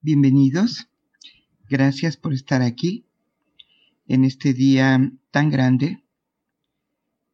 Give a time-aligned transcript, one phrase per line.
[0.00, 0.88] Bienvenidos.
[1.68, 3.04] Gracias por estar aquí
[4.06, 6.04] en este día tan grande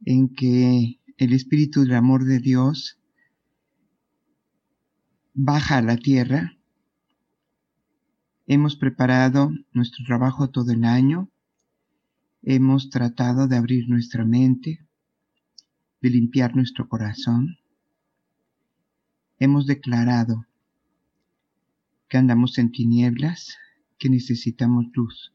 [0.07, 2.99] en que el Espíritu del Amor de Dios
[5.35, 6.57] baja a la tierra.
[8.47, 11.31] Hemos preparado nuestro trabajo todo el año.
[12.41, 14.89] Hemos tratado de abrir nuestra mente,
[16.01, 17.59] de limpiar nuestro corazón.
[19.39, 20.47] Hemos declarado
[22.19, 23.57] andamos en tinieblas,
[23.99, 25.33] que necesitamos luz.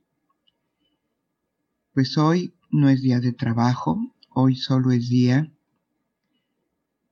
[1.93, 5.51] Pues hoy no es día de trabajo, hoy solo es día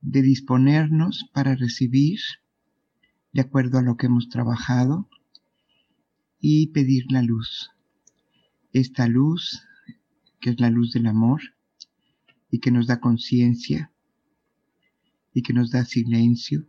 [0.00, 2.20] de disponernos para recibir
[3.32, 5.08] de acuerdo a lo que hemos trabajado
[6.40, 7.70] y pedir la luz.
[8.72, 9.62] Esta luz,
[10.40, 11.40] que es la luz del amor
[12.50, 13.92] y que nos da conciencia
[15.34, 16.66] y que nos da silencio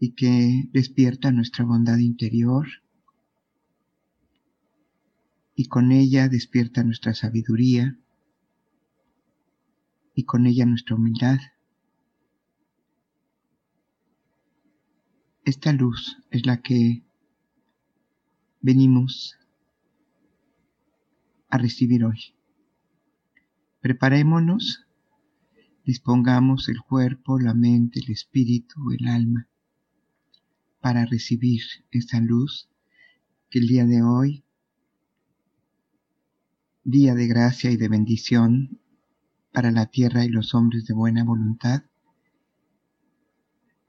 [0.00, 2.66] y que despierta nuestra bondad interior
[5.54, 7.98] y con ella despierta nuestra sabiduría
[10.14, 11.38] y con ella nuestra humildad.
[15.44, 17.02] Esta luz es la que
[18.60, 19.36] venimos
[21.48, 22.34] a recibir hoy.
[23.80, 24.86] Preparémonos,
[25.84, 29.48] dispongamos el cuerpo, la mente, el espíritu, el alma
[30.80, 32.68] para recibir esta luz
[33.50, 34.44] que el día de hoy,
[36.84, 38.80] día de gracia y de bendición
[39.52, 41.82] para la tierra y los hombres de buena voluntad,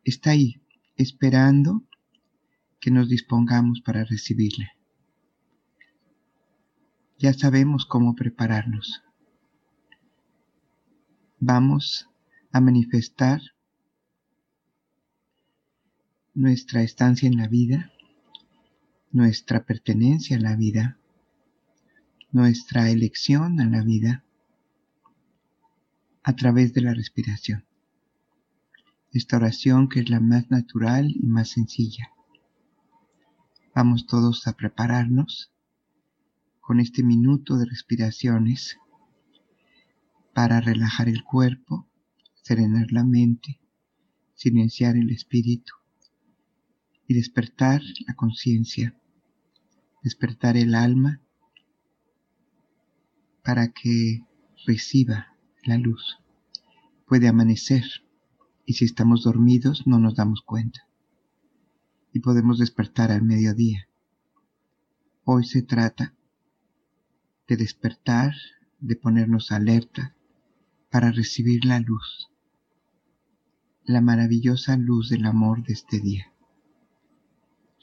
[0.03, 0.61] está ahí,
[0.95, 1.83] esperando
[2.79, 4.71] que nos dispongamos para recibirla.
[7.17, 9.03] Ya sabemos cómo prepararnos.
[11.39, 12.09] Vamos
[12.51, 13.41] a manifestar
[16.39, 17.91] nuestra estancia en la vida,
[19.11, 20.97] nuestra pertenencia a la vida,
[22.31, 24.23] nuestra elección a la vida
[26.23, 27.65] a través de la respiración.
[29.11, 32.13] Esta oración que es la más natural y más sencilla.
[33.75, 35.51] Vamos todos a prepararnos
[36.61, 38.77] con este minuto de respiraciones
[40.33, 41.85] para relajar el cuerpo,
[42.43, 43.59] serenar la mente,
[44.35, 45.78] silenciar el espíritu
[47.09, 48.95] y despertar la conciencia,
[50.03, 51.19] despertar el alma
[53.43, 54.23] para que
[54.67, 56.19] reciba la luz.
[57.07, 57.83] Puede amanecer
[58.63, 60.87] y si estamos dormidos no nos damos cuenta
[62.13, 63.89] y podemos despertar al mediodía.
[65.23, 66.13] Hoy se trata
[67.47, 68.35] de despertar,
[68.81, 70.15] de ponernos alerta
[70.91, 72.29] para recibir la luz,
[73.83, 76.31] la maravillosa luz del amor de este día.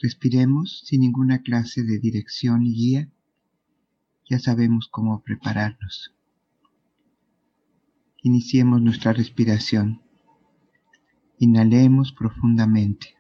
[0.02, 3.08] Respiremos sin ninguna clase de dirección ni guía.
[4.28, 6.12] Ya sabemos cómo prepararnos.
[8.22, 10.02] Iniciemos nuestra respiración.
[11.38, 13.16] Inhalemos profundamente.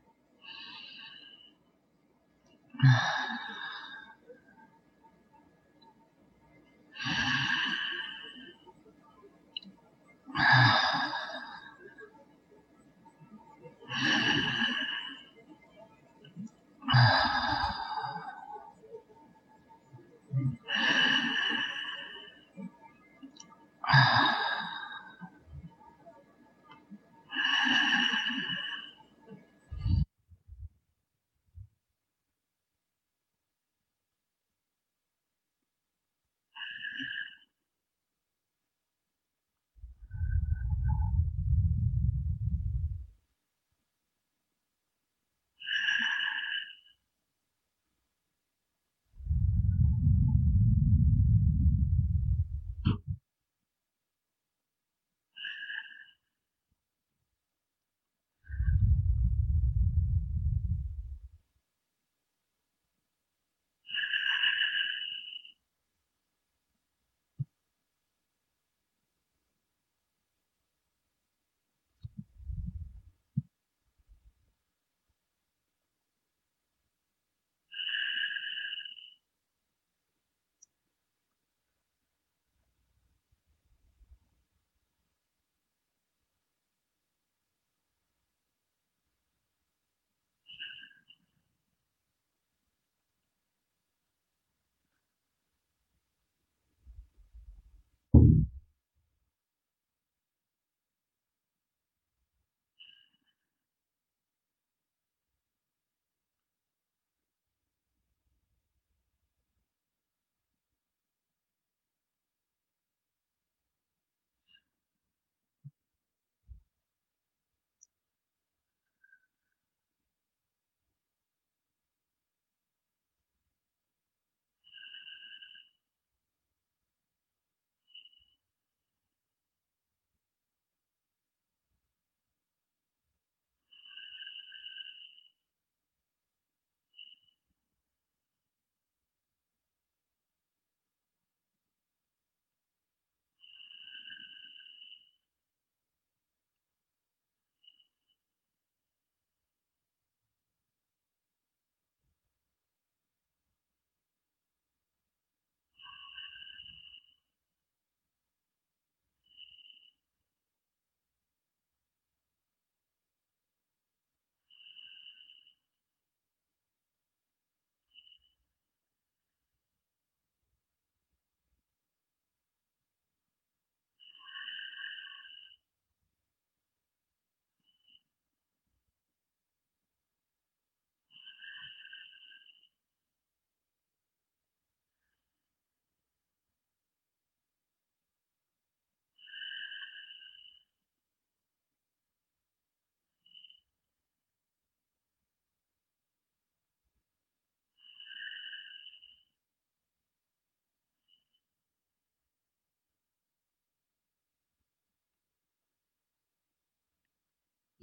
[16.96, 17.30] Yeah.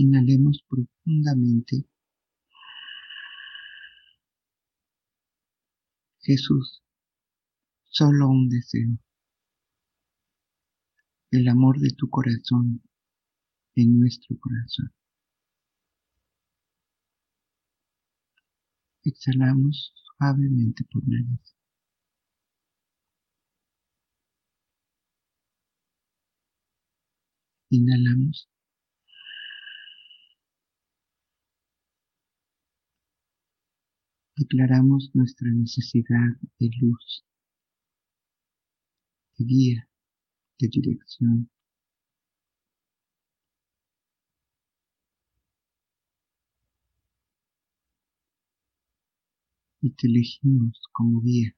[0.03, 1.85] Inhalemos profundamente.
[6.19, 6.83] Jesús,
[7.85, 8.99] solo un deseo.
[11.31, 12.81] El amor de tu corazón
[13.75, 14.93] en nuestro corazón.
[19.03, 21.55] Exhalamos suavemente por nariz.
[27.69, 28.49] Inhalamos.
[34.43, 37.23] Declaramos nuestra necesidad de luz,
[39.37, 39.89] de guía,
[40.59, 41.49] de dirección.
[49.81, 51.55] Y te elegimos como guía,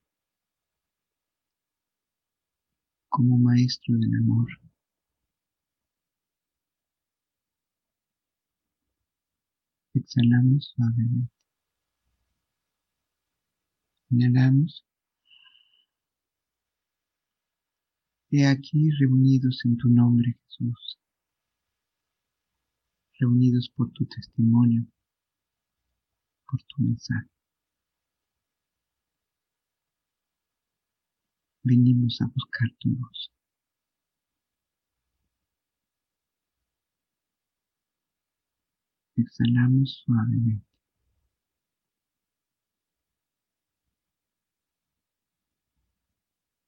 [3.09, 4.47] como maestro del amor.
[9.95, 11.44] Exhalamos suavemente.
[14.11, 14.85] Inhalamos.
[18.31, 20.99] He aquí reunidos en tu nombre, Jesús.
[23.19, 24.85] Reunidos por tu testimonio,
[26.47, 27.29] por tu mensaje.
[31.63, 33.31] Venimos a buscar tu voz.
[39.17, 40.74] Exhalamos suavemente.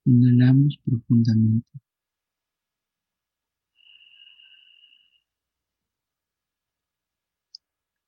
[0.08, 1.68] Inhalamos profundamente.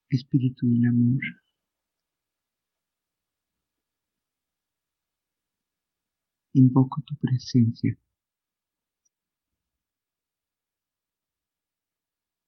[0.09, 1.21] Espíritu del amor.
[6.53, 7.97] Invoco tu presencia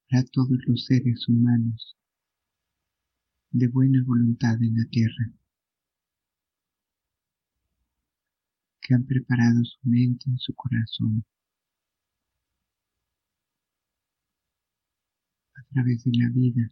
[0.10, 1.98] para todos los seres humanos
[3.52, 5.34] de buena voluntad en la tierra,
[8.94, 11.24] han preparado su mente y su corazón
[15.56, 16.72] a través de la vida,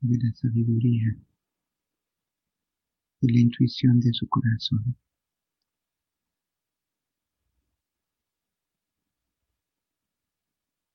[0.00, 1.16] de la sabiduría,
[3.20, 4.96] de la intuición de su corazón.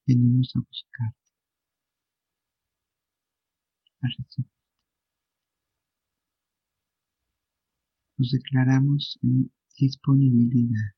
[0.08, 1.32] venimos a buscarte,
[4.02, 4.63] a recibir.
[8.24, 10.96] Nos declaramos en disponibilidad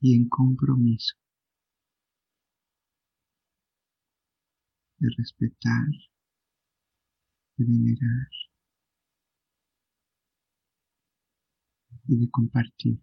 [0.00, 1.14] y en compromiso
[4.98, 5.86] de respetar,
[7.58, 8.28] de venerar
[12.08, 13.00] y de compartir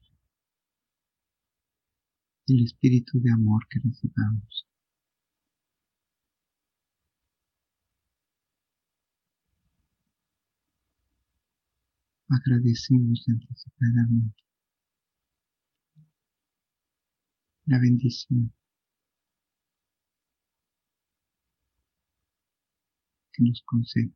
[2.47, 4.68] el espíritu de amor que recibamos.
[12.29, 14.43] Agradecemos anticipadamente
[17.65, 18.53] la bendición
[23.33, 24.13] que nos concede.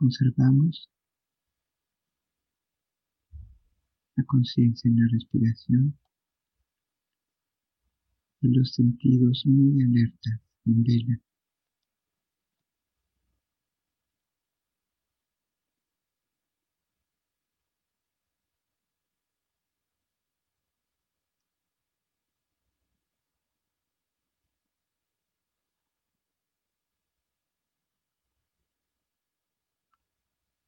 [0.00, 0.88] conservamos
[4.16, 5.98] la conciencia en la respiración
[8.48, 11.20] los sentidos muy alertas en vela.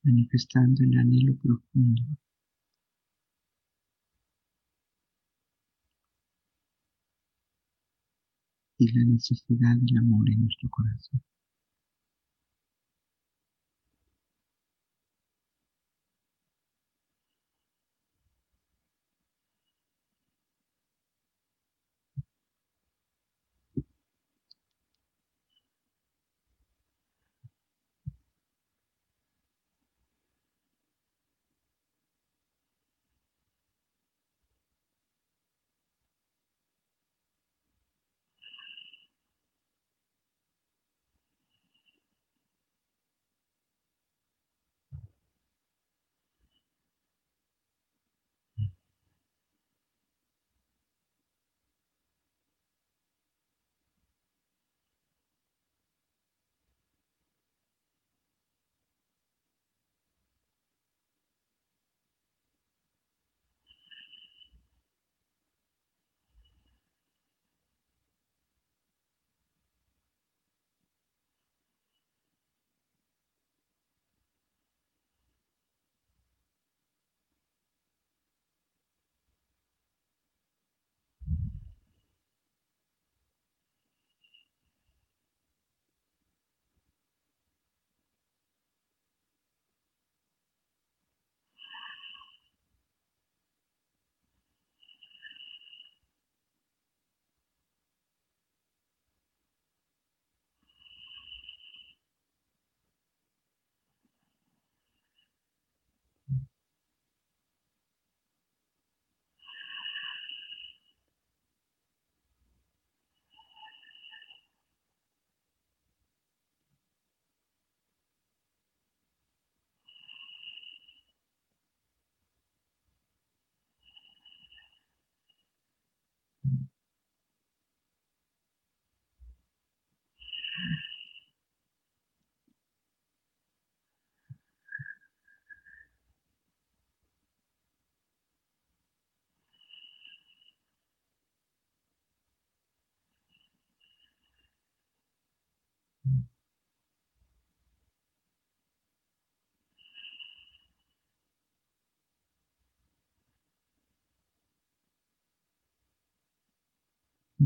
[0.05, 2.03] manifestando el anhelo profundo
[8.83, 11.23] y la necesidad del amor en nuestro corazón.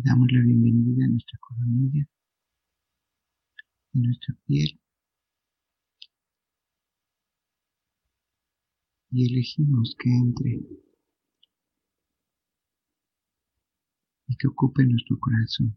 [0.07, 2.09] Damos la bienvenida a nuestra coronilla,
[3.93, 4.81] a nuestra piel.
[9.11, 10.61] Y elegimos que entre
[14.29, 15.77] y que ocupe nuestro corazón.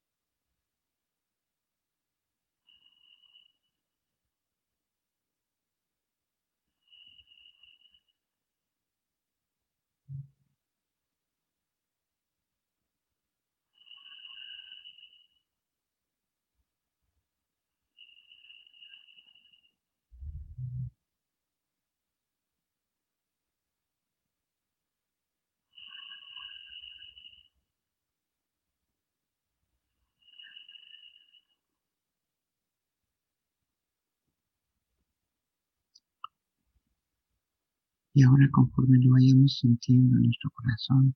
[38.13, 41.15] Y ahora conforme lo vayamos sintiendo en nuestro corazón,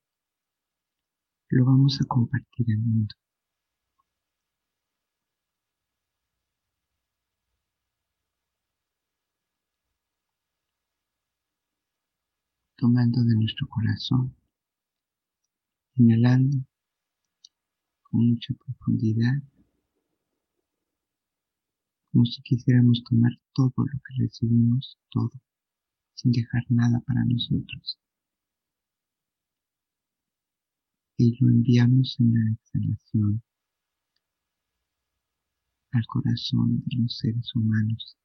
[1.49, 3.15] lo vamos a compartir al mundo.
[12.77, 14.35] Tomando de nuestro corazón,
[15.95, 16.57] inhalando
[18.03, 19.33] con mucha profundidad,
[22.11, 25.31] como si quisiéramos tomar todo lo que recibimos, todo
[26.15, 27.99] sin dejar nada para nosotros.
[31.17, 33.43] Y lo enviamos en la exhalación
[35.91, 38.17] al corazón de los seres humanos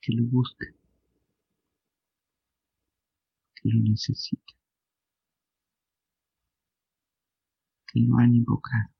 [0.00, 0.74] que lo buscan,
[3.54, 4.56] que lo necesitan,
[7.86, 8.99] que lo han invocado.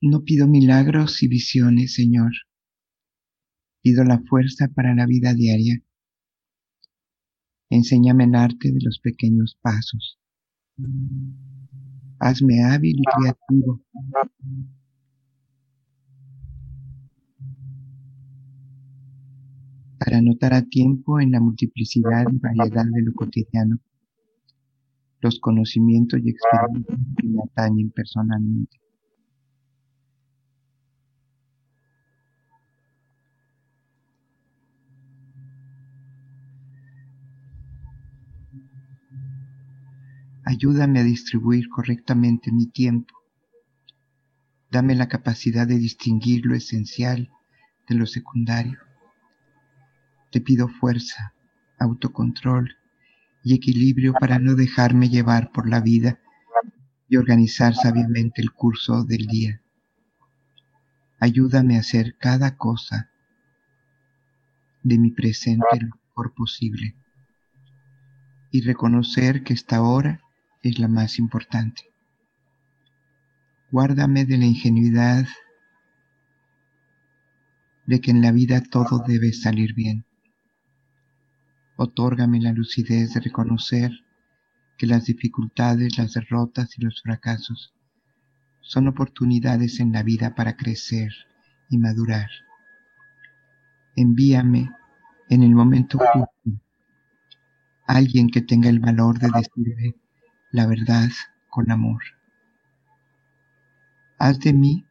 [0.00, 2.32] No pido milagros y visiones, Señor.
[3.82, 5.82] Pido la fuerza para la vida diaria.
[7.70, 10.18] Enséñame el arte de los pequeños pasos.
[12.20, 13.82] Hazme hábil y creativo.
[19.98, 23.78] Para notar a tiempo en la multiplicidad y variedad de lo cotidiano
[25.20, 28.77] los conocimientos y experiencias que me atañen personalmente.
[40.48, 43.14] Ayúdame a distribuir correctamente mi tiempo.
[44.70, 47.30] Dame la capacidad de distinguir lo esencial
[47.86, 48.78] de lo secundario.
[50.32, 51.34] Te pido fuerza,
[51.78, 52.78] autocontrol
[53.44, 56.18] y equilibrio para no dejarme llevar por la vida
[57.10, 59.60] y organizar sabiamente el curso del día.
[61.20, 63.10] Ayúdame a hacer cada cosa
[64.82, 66.96] de mi presente lo mejor posible
[68.50, 70.22] y reconocer que esta hora
[70.62, 71.82] es la más importante.
[73.70, 75.26] Guárdame de la ingenuidad
[77.86, 80.04] de que en la vida todo debe salir bien.
[81.76, 83.92] Otórgame la lucidez de reconocer
[84.76, 87.74] que las dificultades, las derrotas y los fracasos
[88.60, 91.10] son oportunidades en la vida para crecer
[91.70, 92.28] y madurar.
[93.96, 94.70] Envíame
[95.28, 96.60] en el momento justo
[97.86, 99.94] alguien que tenga el valor de decirme
[100.50, 101.10] la verdad
[101.50, 102.02] con amor.
[104.18, 104.84] Haz de mí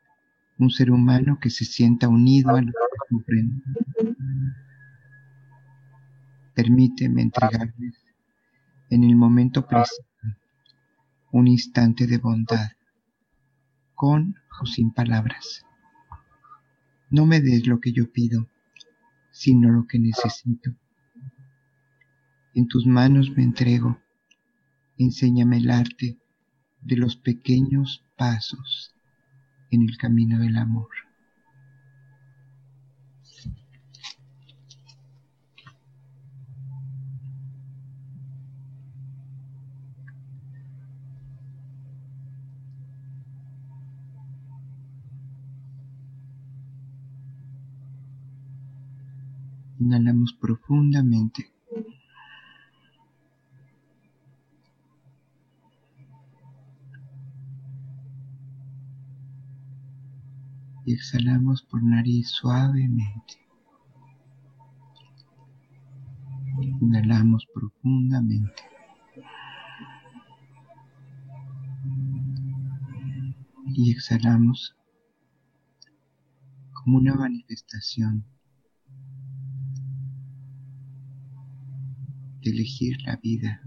[0.57, 3.63] un ser humano que se sienta unido a los que sufren.
[6.55, 7.95] Permíteme entregarles
[8.89, 10.03] en el momento preciso
[11.31, 12.71] un instante de bondad,
[13.93, 15.65] con o sin palabras.
[17.09, 18.47] No me des lo que yo pido,
[19.31, 20.71] sino lo que necesito.
[22.55, 23.99] En tus manos me entrego
[24.97, 26.17] enséñame el arte
[26.81, 28.93] de los pequeños pasos
[29.71, 30.89] en el camino del amor.
[49.79, 51.56] Inhalamos profundamente.
[60.97, 63.35] Exhalamos por nariz suavemente.
[66.81, 68.63] Inhalamos profundamente.
[73.75, 74.75] Y exhalamos
[76.73, 78.25] como una manifestación
[82.41, 83.61] de elegir la vida,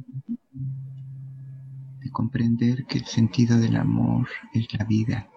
[2.01, 5.31] de comprender que el sentido del amor es la vida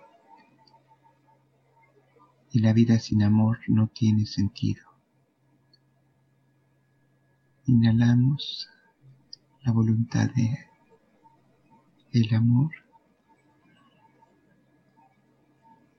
[2.53, 4.83] y la vida sin amor no tiene sentido.
[7.65, 8.69] Inhalamos
[9.63, 10.59] la voluntad de
[12.11, 12.71] el amor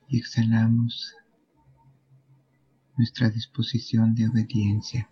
[0.07, 1.17] y exhalamos
[2.97, 5.11] nuestra disposición de obediencia.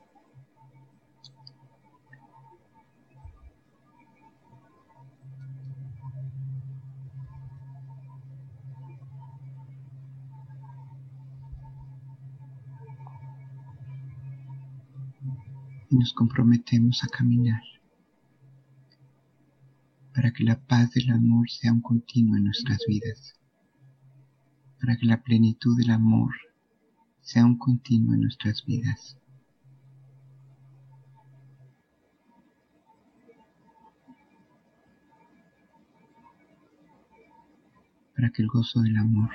[16.03, 17.63] Nos comprometemos a caminar
[20.13, 23.39] para que la paz del amor sea un continuo en nuestras vidas,
[24.81, 26.35] para que la plenitud del amor
[27.21, 29.17] sea un continuo en nuestras vidas.
[38.17, 39.31] Para que el gozo del amor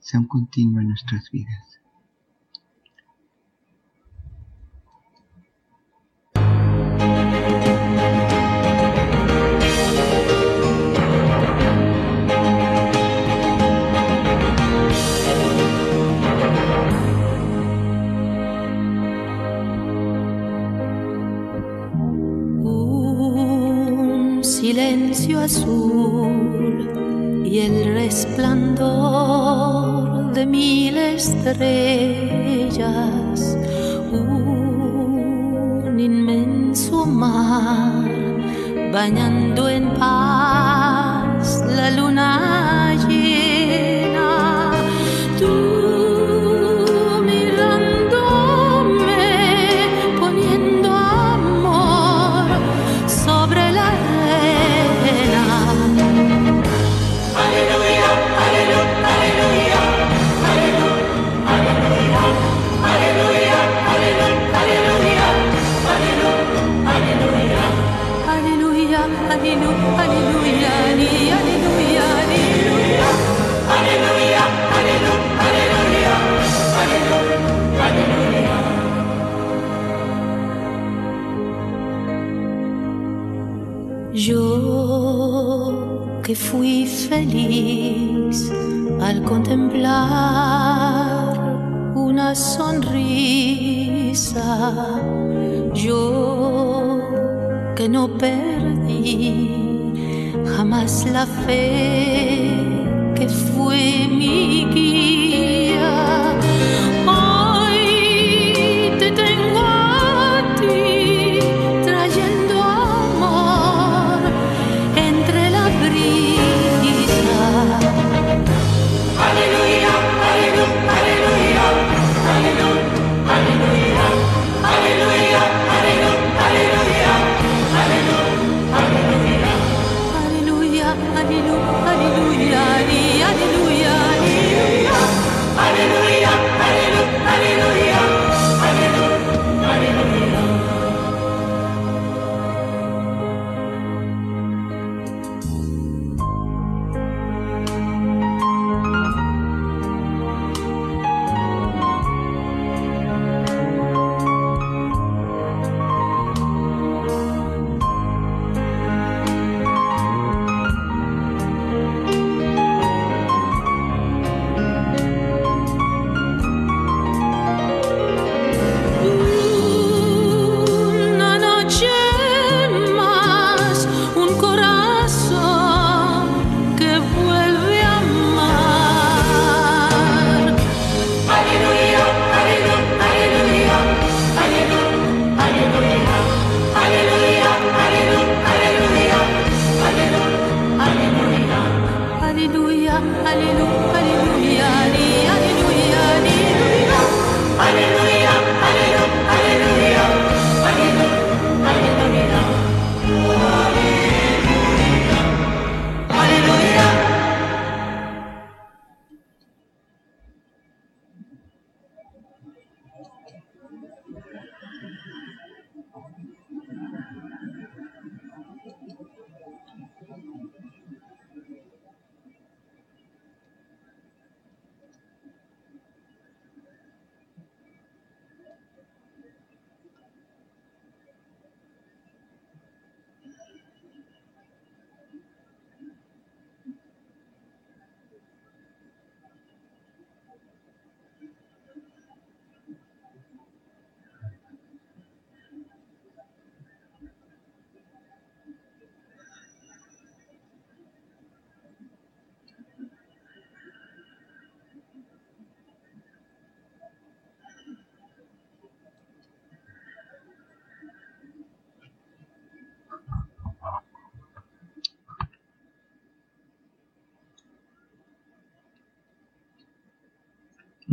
[0.00, 1.81] sea un continuo en nuestras vidas.
[24.72, 26.76] Silencio azul
[27.44, 29.02] y el resplandor
[30.32, 31.58] de mil estrellas,
[34.10, 38.10] un inmenso mar
[38.90, 40.71] bañando en paz
[86.22, 88.50] que fui feliz
[89.00, 89.92] al contemplar
[91.94, 93.40] una sonrisa,
[95.74, 97.00] yo
[97.74, 99.50] que no perdí
[100.56, 102.50] jamás la fe
[103.16, 105.11] que fue mi guía.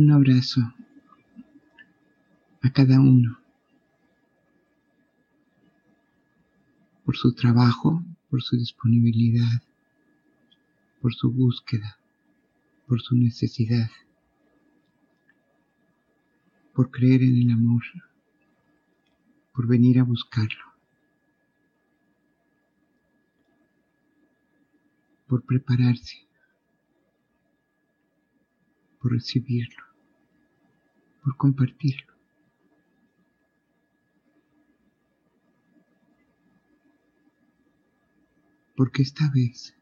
[0.00, 0.62] un abrazo
[2.62, 3.38] a cada uno
[7.04, 9.62] por su trabajo, por su disponibilidad,
[11.02, 11.98] por su búsqueda,
[12.86, 13.90] por su necesidad,
[16.74, 17.82] por creer en el amor,
[19.52, 20.64] por venir a buscarlo,
[25.26, 26.26] por prepararse,
[28.98, 29.89] por recibirlo
[31.30, 32.12] por compartirlo.
[38.76, 39.76] Porque esta vez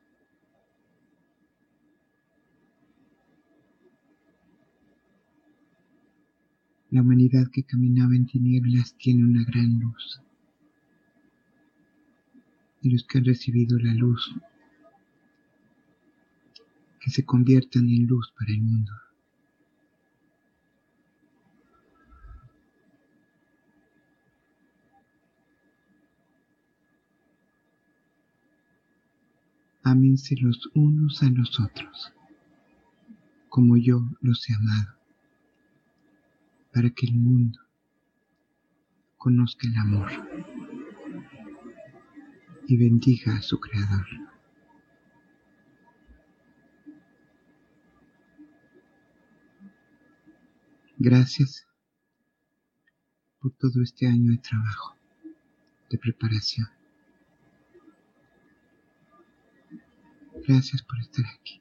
[6.91, 10.23] La humanidad que caminaba en tinieblas tiene una gran luz.
[12.81, 14.35] Y los que han recibido la luz,
[16.99, 18.93] que se conviertan en luz para el mundo.
[29.91, 32.13] Ámense los unos a los otros,
[33.49, 34.99] como yo los he amado
[36.75, 37.59] para que el mundo
[39.17, 40.11] conozca el amor
[42.67, 44.07] y bendiga a su Creador.
[50.99, 51.67] Gracias
[53.41, 54.97] por todo este año de trabajo,
[55.89, 56.78] de preparación.
[60.49, 61.61] Gracias por estar aquí.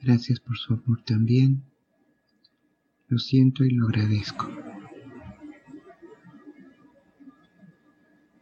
[0.00, 1.62] Gracias por su amor también.
[3.08, 4.48] Lo siento y lo agradezco.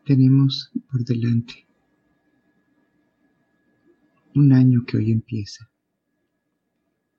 [0.04, 1.66] Tenemos por delante
[4.36, 5.68] un año que hoy empieza,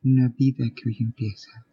[0.04, 1.66] una vida que hoy empieza.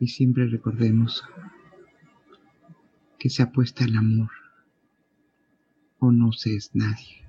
[0.00, 1.22] Y siempre recordemos
[3.18, 4.30] que se apuesta al amor
[5.98, 7.22] o no se es nadie.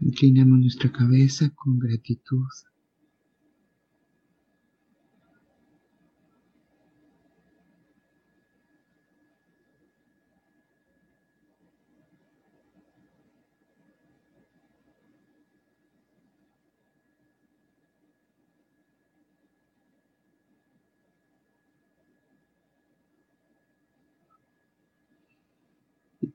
[0.00, 2.46] Inclinamos nuestra cabeza con gratitud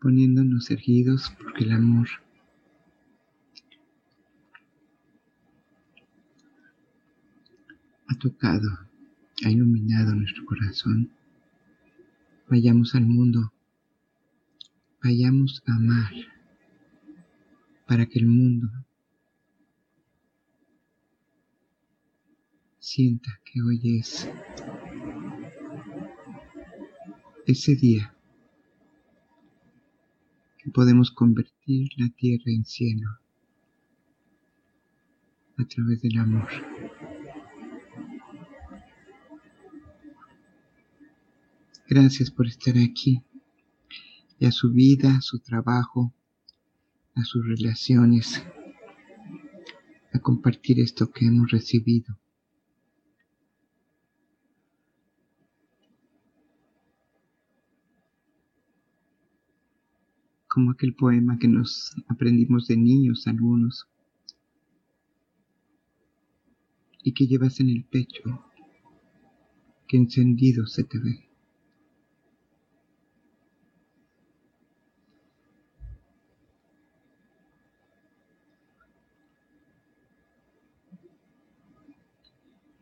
[0.05, 2.07] poniéndonos erguidos porque el amor
[8.07, 8.69] ha tocado,
[9.43, 11.09] ha iluminado nuestro corazón.
[12.47, 13.51] Vayamos al mundo,
[15.03, 16.13] vayamos a amar
[17.87, 18.69] para que el mundo
[22.77, 24.29] sienta que hoy es
[27.47, 28.14] ese día
[30.71, 33.09] podemos convertir la tierra en cielo
[35.57, 36.47] a través del amor.
[41.87, 43.21] Gracias por estar aquí
[44.39, 46.13] y a su vida, a su trabajo,
[47.13, 48.43] a sus relaciones,
[50.11, 52.17] a compartir esto que hemos recibido.
[60.65, 63.85] Como aquel poema que nos aprendimos de niños algunos
[67.03, 68.23] y que llevas en el pecho,
[69.87, 71.29] que encendido se te ve.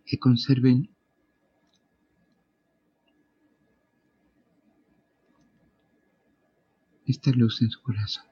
[0.06, 0.93] Que conserven
[7.14, 8.26] esta luz en su corazón.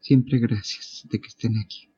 [0.00, 1.90] Siempre gracias de que estén aquí.